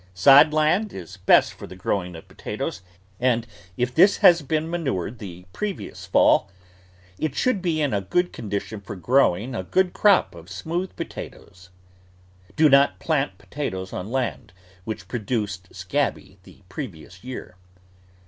[0.15, 2.81] Sod land is best for the growing of potatoes,
[3.19, 3.45] and
[3.77, 6.49] if this has been manured the previous fall,
[7.19, 10.49] it should be in good con ROOT VEGETABLES dition for growing a good crop of
[10.49, 11.69] smooth potatoes.
[12.55, 14.53] Do not plant potatoes on land
[14.85, 17.55] which produced scabby the previous year.